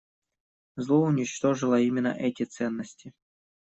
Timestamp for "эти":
2.07-2.41